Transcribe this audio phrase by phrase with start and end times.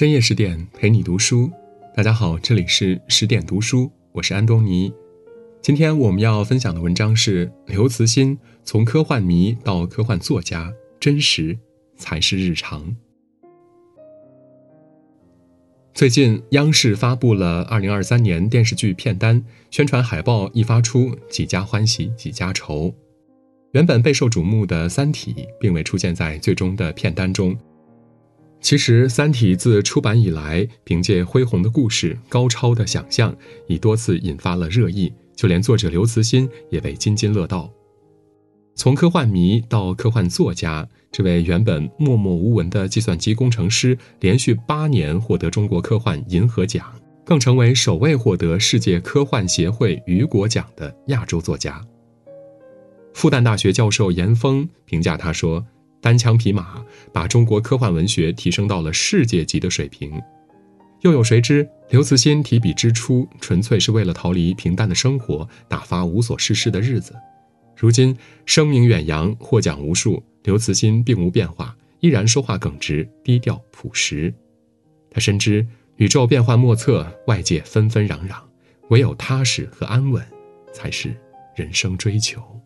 [0.00, 1.50] 深夜十点陪你读书，
[1.94, 4.90] 大家好，这里是十点读书，我是安东尼。
[5.60, 11.58] 今天我们要分享的文章是刘慈欣从科幻迷到科幻作家，真实
[11.98, 12.96] 才是日常。
[15.92, 22.94] 最近央视发布了二零二三年电视剧片单，宣传海报一发出，几家欢喜几家愁。
[23.72, 27.54] 原本备受瞩目的《三体》并未出现在最终的片单中。
[28.60, 33.34] 其实，《三体》自出版以来，凭借恢宏的故事、高超的想象，
[33.66, 37.70] 已多次引发了热议，就连作者刘慈欣也被津津乐道。
[38.74, 46.92] 从科幻迷到科幻作家，这位原本默默无闻的计算机工程师，连续八年获得中国科幻银河奖，
[47.24, 51.82] 更成为首位获得世界科幻协会雨果奖的亚洲作家。
[53.14, 55.64] 复旦大学教授严峰评价他说。
[56.00, 60.20] 单枪匹马把中国科幻文学提升到了世界级的水平，
[61.02, 67.14] 又有谁知刘慈欣提笔之初纯粹是为了逃离平淡的生活，打发无所事事的日子。
[67.76, 74.32] 如今声名远扬，获奖无数，刘慈欣并无变化，依然说话耿直、低调朴实。
[75.10, 78.36] 他深知宇宙变幻莫测，外界纷纷攘攘，
[78.90, 80.22] 唯有踏实和安稳，
[80.74, 81.14] 才是
[81.56, 82.59] 人生追求。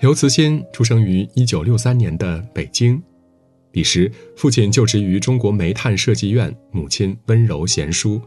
[0.00, 3.00] 刘慈欣出生于一九六三年的北京，
[3.70, 8.20] 彼时父亲就职于中国煤炭设计院，母亲温柔贤淑，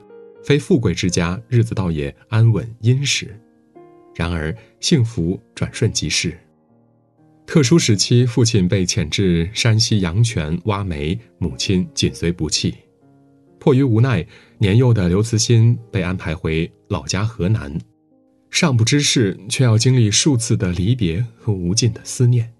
[0.44, 3.38] 非富贵之家，日子倒也安稳殷实。
[4.16, 6.36] 然而幸福转瞬即逝，
[7.46, 12.74] 特殊时期，父亲被遣至山西阳泉挖煤，母亲紧随不弃。
[13.60, 14.26] 迫于无奈，
[14.58, 17.78] 年幼的刘慈欣被安排回老家河南。
[18.60, 22.52] 尚不知事，却要经历数次的离别和无尽的思念。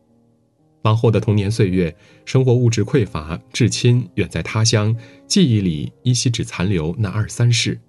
[0.84, 4.96] 往后的童年岁月，生活物质匮乏，至亲远在他乡，
[5.26, 7.80] 记忆里依稀只残留那二三事。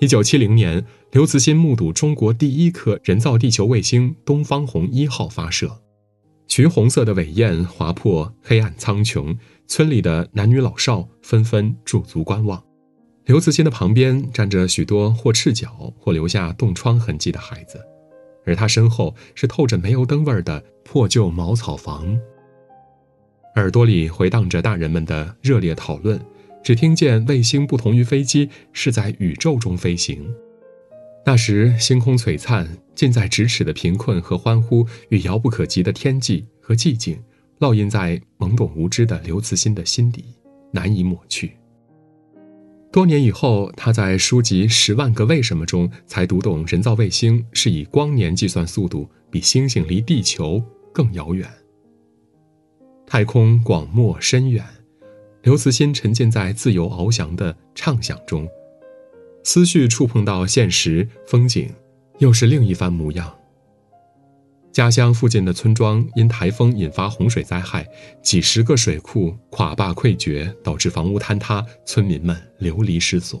[0.00, 5.82] 一九七零年，刘慈欣目睹中国第一颗人造地球卫星“东方红一号”发射，
[6.48, 9.36] 橘红色的尾焰划破黑暗苍穹，
[9.68, 12.60] 村里的男女老少纷纷驻足观望。
[13.24, 17.80] 刘慈欣的旁边站着许多或赤脚或留下冻疮痕迹的孩子，
[18.44, 22.18] 而他身后是透着煤油灯味儿的破旧茅草房。
[23.54, 26.20] 耳朵里回荡着大人们的热烈讨论，
[26.64, 30.34] 只听见卫星不同于飞机，是在宇宙中飞行。
[31.24, 37.22] 那时星空璀璨，近在咫尺的贫困和欢呼，与遥不可及的天际和寂静，
[37.60, 40.24] 烙印在懵懂无知的刘慈欣的心底，
[40.72, 41.52] 难以抹去。
[42.92, 51.50] 多年以后，他在书籍《十万个为什么》中才读懂，人造卫星是以光年计算速度，比星星离地球更遥远。
[53.06, 54.62] 太空广漠深远，
[55.42, 58.46] 刘慈欣沉浸在自由翱翔的畅想中，
[59.42, 61.70] 思绪触碰到现实，风景
[62.18, 63.34] 又是另一番模样。
[64.72, 67.86] 家乡附近的村庄因台风引发洪水灾害，
[68.22, 73.40] 几十个水库垮坝溃决，导致房屋坍塌，村民们流离失所。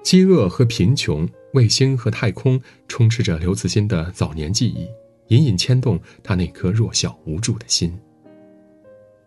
[0.00, 4.86] 饥饿和贫穷，卫星和太空充斥着刘慈欣的早年记忆，
[5.34, 7.92] 隐隐牵动他那颗弱小无助的心。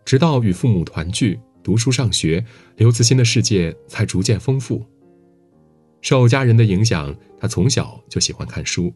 [0.02, 2.42] 直到与父母团聚、读书上学，
[2.76, 4.82] 刘慈欣的世界才逐渐丰富。
[6.00, 8.94] 受家人的影响，他从小就喜欢看书。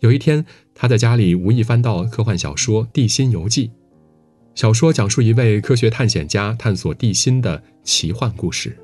[0.00, 3.68] 有一天，他在家里无意翻到科幻小说《地心游记》。
[4.54, 8.76] 小说讲述一位科学探险家探索地心的奇幻故事。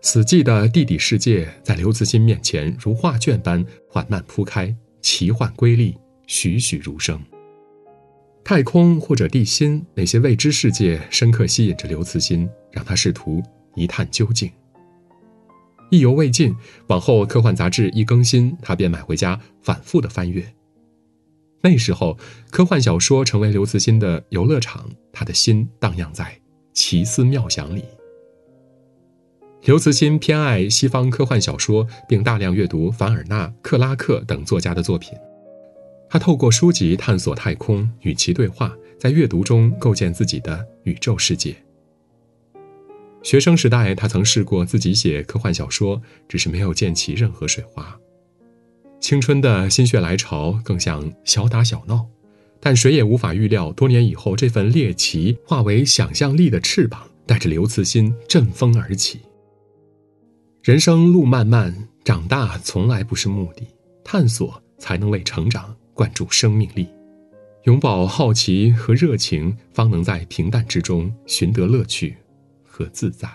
[0.00, 5.96] 死寂的地底世界在刘慈欣面前如画卷般缓慢铺开，奇幻瑰丽，
[6.26, 7.20] 栩栩如生。
[8.44, 13.40] 太空或者地心，那些未知世界深刻吸引着刘慈欣，让他试图
[13.76, 14.50] 一探究竟。
[15.92, 20.42] 意犹未尽，往后科幻杂志一更新，他便买回家反复的翻阅。
[21.60, 22.16] 那时候，
[22.50, 26.34] 科幻小说成为刘慈欣的游乐场，他的心荡漾在
[26.72, 27.84] 奇思妙想里。
[29.64, 35.12] 刘慈欣偏爱西方科幻小说，并大量阅读凡尔纳、克拉克等作家的作品。
[36.08, 41.54] 他透过书籍探索太空，与其对话，在阅读中构建自己的宇宙世界。
[43.22, 47.96] 学生时代，他曾试过自己写科幻小说，只是没有溅起任何水花。
[49.00, 52.06] 青春的心血来潮更像小打小闹，
[52.60, 59.20] 但谁也无法预料，多年以后，这份猎奇化为想象力的翅膀，带着刘慈欣振风而起。
[60.62, 63.66] 人生路漫漫，长大从来不是目的，
[64.04, 66.86] 探索才能为成长灌注生命力。
[67.64, 72.16] 拥抱好奇和热情，方能在平淡之中寻得乐趣。
[72.72, 73.28] 和自在。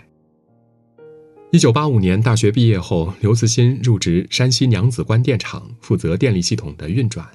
[1.52, 7.26] 一九八五年大学毕业后，刘慈欣入职山西娘子关电厂，负责电力系统的运转。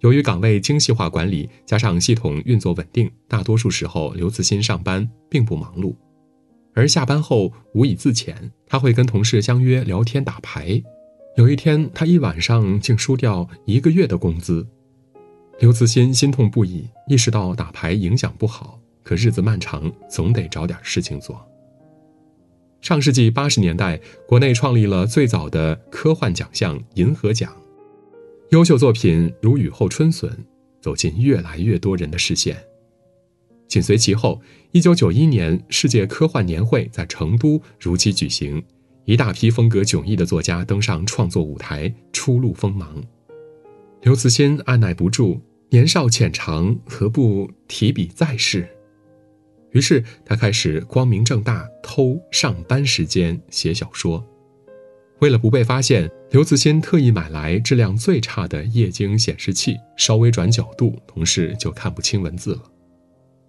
[0.00, 5.94] 由于岗位精细化管理，加上系统运作稳定，大多数时候刘慈欣上班并不忙碌。
[6.74, 8.34] 而下班后无以自遣，
[8.66, 10.82] 他会跟同事相约聊天打牌。
[11.36, 14.66] 有一天，他一晚上竟输掉一个月的工资。
[15.60, 21.42] 刘慈欣心痛不已，意识到打牌影响不好，可日子漫长，总得找点事情做。
[22.82, 27.50] 上世纪八十年代，国内创立了最早的科幻奖项——银河奖，
[28.50, 30.30] 优秀作品如雨后春笋，
[30.82, 32.62] 走进越来越多人的视线。
[33.66, 38.62] 紧随其后，一九九一年世界科幻年会在成都如期举行，
[39.06, 43.02] 一大批风格迥异的作家登上创作舞台，初露锋芒。
[44.02, 45.40] 刘慈欣按耐不住，
[45.70, 48.68] 年少浅尝，何不提笔再试？
[49.72, 54.24] 于是他开始光明正大偷上班时间写小说。
[55.20, 62.62] 为了不被发现，刘慈欣特意买来质量最差的液晶显示器，稍微转角度，同事就看不清文字了。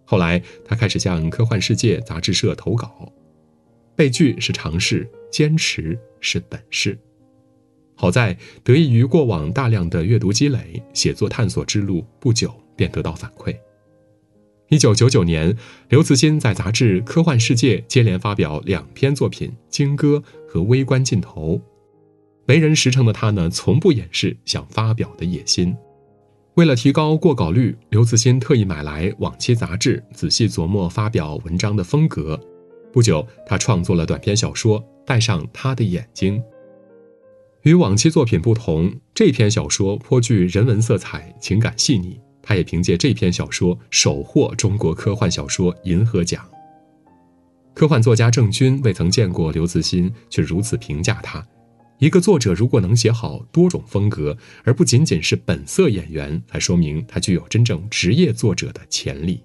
[0.03, 3.13] 后来，他开始向《科幻世界》杂志社投稿。
[3.95, 6.97] 被拒是常事，坚持是本事。
[7.93, 13.55] 好在得益于过往大量的阅读积累，写作探索之路不久便得到反馈。
[14.69, 15.57] 一九九九年，
[15.89, 21.55] 刘慈欣在杂志《科幻世界》接连发表两篇作品《鲸歌》和《微观尽头》。
[22.45, 25.75] 为人实诚的他呢，从不掩饰想发表的野心。
[26.53, 32.39] 为了提高过稿率，刘慈欣特意买来往期杂志，仔细琢磨发表文章的风格。
[32.93, 36.37] 不久，他创作了短篇小说《戴上他的眼睛》。
[37.63, 42.19] 与往期作品不同，这篇小说颇具人文色彩，情感细腻。
[42.49, 46.43] 他也凭借这篇小说首获中国科幻小说银河奖。
[47.75, 51.47] 科幻作家郑钧未曾见过刘慈欣，却如此评价他。
[51.99, 59.43] 一个作者如果能写好多种风格，而不仅仅是本色演员，才说明他具有真正职业作者的潜力。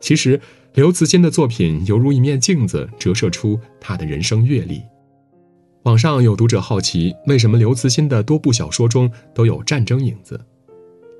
[0.00, 0.40] 其实，
[0.74, 4.82] 刘慈欣的作品犹如一面镜子，折射出他的人生阅历。
[5.82, 10.40] 网上有读者好奇，为什么刘慈欣的多部小说中都有战争影子？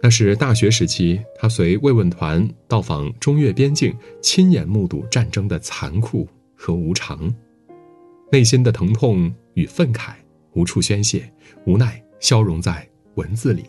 [0.01, 3.93] 那是大学时期，他随慰问团到访中越边境，
[4.23, 7.35] 亲眼目睹战争的残酷和无常。
[8.31, 10.13] 内心的疼痛与愤慨
[10.53, 11.33] 无处宣泄，
[11.67, 13.65] 无奈消融在文字里。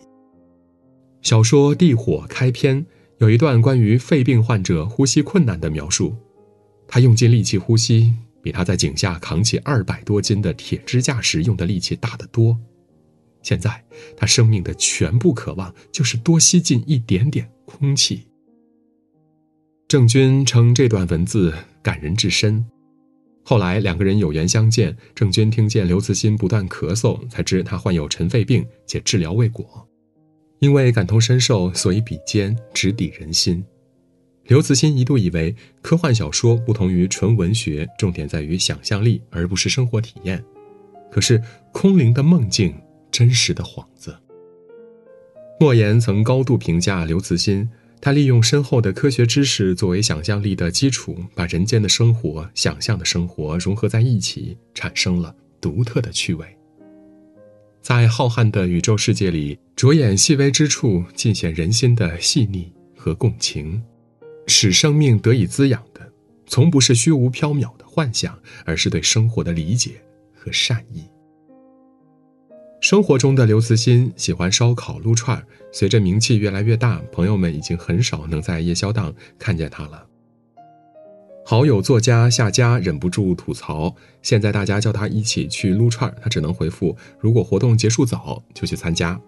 [1.21, 2.85] 小说《地火》开篇
[3.17, 6.15] 有一段关于肺病患者呼吸困难的描述，
[6.87, 12.55] 他用尽力气呼吸，比他在井下扛起二百多斤的铁支架时用的力气大得多。
[13.41, 13.83] 现在
[14.17, 18.27] 他生命的全部渴望就是多吸进一点点空气。
[19.87, 22.65] 郑钧称这段文字感人至深。
[23.43, 29.87] 后来两个人有缘相见，郑钧听见刘慈欣不断咳嗽，才知他患有尘肺病，且治疗未果。
[30.59, 33.63] 因为感同身受，所以笔尖直抵人心。
[34.43, 40.43] 刘慈欣一度以为科幻小说不同于纯文学，重点在于想象力，而不是生活体验。
[41.09, 42.75] 可是空灵的梦境，
[43.19, 44.15] 真实的幌子。
[45.59, 47.69] 莫言曾高度评价刘慈欣。
[48.01, 56.47] 他利用深厚的科学知识作为想象力的基础，把人间的生活、想象的生活融合在一起，产生了独特的趣味。
[57.81, 63.83] 在浩瀚的宇宙世界里，着眼细微之处，尽显人心的细腻和共情，
[64.47, 66.09] 使生命得以滋养的，
[66.47, 70.01] 从不是虚无缥缈的幻想，而是对生活的理解
[70.33, 71.03] 和善意。
[72.89, 80.07] 生活中的刘慈欣喜欢烧烤撸串随着名气越来越大，朋友们已经很少能在夜宵档看见他了。
[81.45, 89.21] 好友作家夏家忍不住吐槽：现在大家叫他一起去撸串他只能回复：如果活动结束早，就去参加。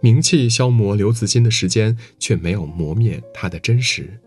[0.00, 4.18] 名气消磨刘慈欣的时间，却没有磨灭他的真实。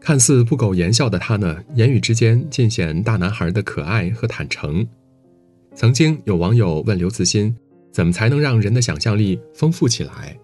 [0.00, 4.84] 看似不苟言笑的他呢，言语之间尽显大男孩的可爱和坦诚。
[5.78, 7.56] 曾经有网友问刘慈欣，
[7.92, 10.36] 怎么才能让人的想象力丰富起来？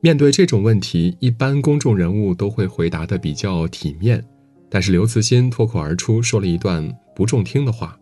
[0.00, 4.20] 面对这种问题，一般公众人物都会回答的比较体面，
[4.68, 7.96] 但是刘慈欣脱口而出说了一段不中听的话：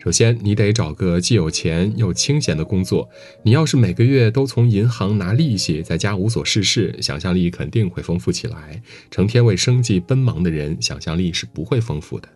[0.00, 3.08] 首先，你得找个既有钱又清闲的工作。
[3.44, 8.82] 你要是每个月都从银行拿利息，在家无所事事，想象力肯定会丰富起来。
[9.12, 12.28] 成天为生计奔忙的人，想象力是不会丰富的。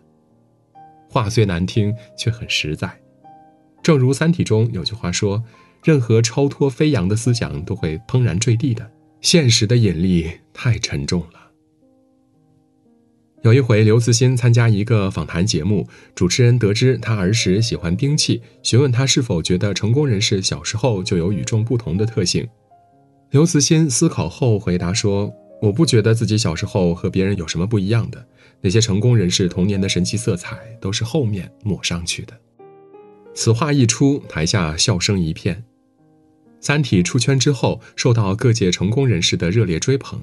[1.09, 2.97] 话虽难听，却很实在。
[3.81, 5.43] 正如《三体》中有句话说
[5.83, 8.89] ：“任何超脱飞扬的思想都会怦然坠地的。”
[9.21, 11.51] 现实的引力太沉重了。
[13.41, 22.47] 有一回，刘慈欣参加一个访谈节目，主持人得知他儿时喜欢兵器，询问他是否觉得成功人士小时候就有与众不同的特性。
[23.31, 28.25] 刘慈欣思考后回答说：“我不觉得自己小时候和别人有什么不一样的，
[28.61, 32.33] 那些成功人士童年的神奇色彩都是后面抹上去的。”
[33.39, 35.55] 此话一出，台下笑声一片。
[36.59, 40.19] 《三体》出圈之后，受到各界成功人士的热烈追捧。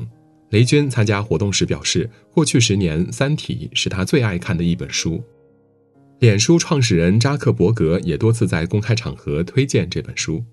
[0.51, 5.25] 雷军参加活动时表示，过去十年，《三体》是他最爱看的一本书。
[6.19, 10.45] 脸书创始人扎克伯格也多次在公开场合推荐这本书。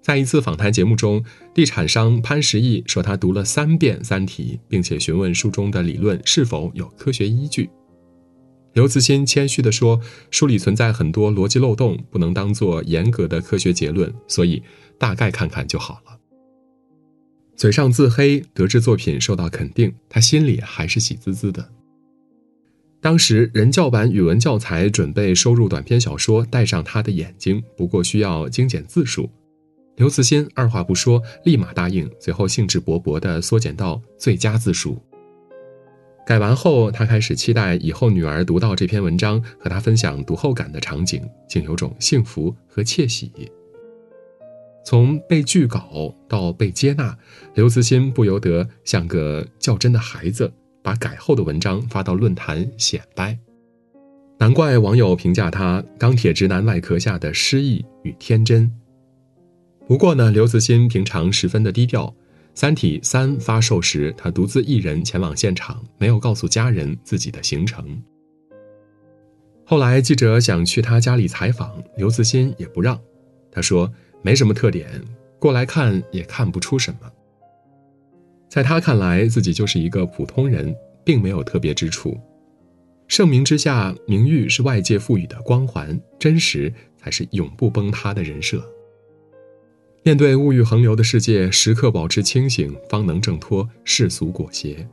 [0.00, 7.68] 在一次访谈节目中，地产商潘石屹说他读了三遍《三体》，并且询问书中的理论是否有科学依据。
[8.74, 14.62] 刘慈欣谦虚地说，书里存在很多逻辑漏洞，不能当做严格的科学结论，所以
[14.98, 16.18] 大概看看就好了。
[17.56, 21.72] 嘴上自黑，得知作品受到肯定，他心里还是喜滋滋的。
[23.00, 29.28] 当时人教版语文教材准备收入短篇小说《带上他的眼睛》，不过需要精简字数。
[29.96, 35.00] 刘慈欣二话不说，立马答应，随后兴致勃勃地缩减到最佳字数。
[36.28, 43.32] 改完后，他开始期待以后女儿读到这篇文章，和他分享读后感的场景，竟有种幸福和窃喜。
[44.84, 47.16] 从被拒稿到被接纳，
[47.54, 53.38] 刘慈欣不由得像个较真的孩子，把改后的文章发到论坛显摆。
[54.38, 58.70] 难怪网友评价他“钢铁直男外壳下的诗意与天真”。
[59.88, 62.06] 不过呢，刘慈欣平常十分的低调，
[62.58, 68.02] 《三体三》发售时，他独自一人前往现场，没有告诉家人自己的行程。
[69.64, 73.00] 后来记者想去他家里采访，刘慈欣也不让，
[73.52, 73.88] 他说。
[74.22, 74.90] 没什么特点，
[75.38, 77.08] 过来看也看不出什么。
[78.48, 80.74] 在他看来，自己就是一个普通人，
[81.04, 82.18] 并没有特别之处。
[83.06, 88.68] 盛名之下，名誉是外界赋予的光环，真实才是永不崩塌的人设。
[90.08, 94.88] 面对物欲横流的世界，时刻保持清醒，方能挣脱世俗裹挟，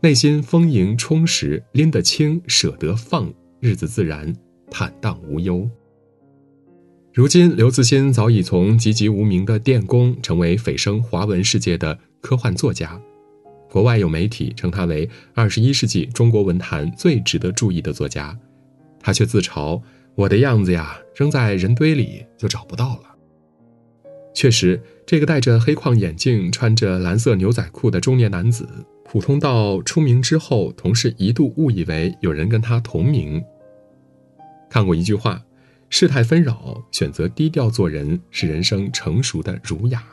[0.00, 4.34] 内心丰盈充实，拎得清，舍得放，日子自然
[4.70, 5.68] 坦荡无忧。
[7.12, 12.98] 如今，刘慈欣早已从籍籍无名的电工成为蜚声华文世界的科幻作家。
[13.70, 18.34] 国外有媒体称他为二十一世纪中国文坛最值得注意的作家，
[18.98, 19.78] 他却自嘲
[20.16, 23.02] ：“我的样子呀，扔在人堆里就找不到了。”
[24.38, 28.68] 确实，这个戴着黑框眼镜、穿着蓝色牛仔裤的中年男子，
[29.04, 33.42] 普通到出名之后，同事一度误以为有人跟他同名。
[34.70, 35.42] 看过一句话。
[35.90, 40.04] 世态纷扰，选择低调做人是人生成熟的儒雅。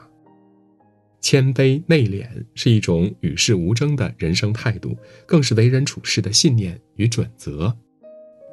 [1.21, 7.77] 谦卑内敛是一种与世无争的人生态度，更是为人处事的信念与准则。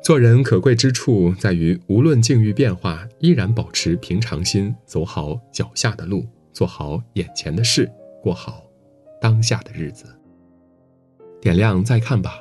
[0.02, 7.88] 做人可贵之处在于，无论境遇变化，依然保持平常心，走好脚下的路，做好眼前的事，
[8.20, 8.64] 过好
[9.20, 10.06] 当下的日子。
[11.40, 12.40] 点亮再看吧，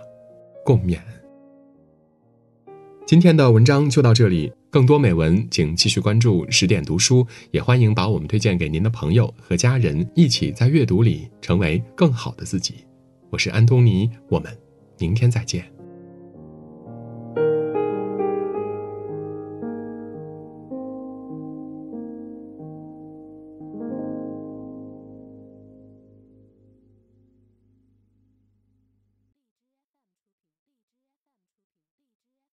[0.65, 0.97] 共勉。
[3.05, 4.51] 今天的文章就到这里。
[4.71, 12.85] 更多美文，请继续关注十点读书，也欢迎把我们推荐给您的朋友和家人，一起在阅读里成为更好的自己。
[13.29, 14.57] 我是安东尼，我们
[14.97, 15.80] 明天再见。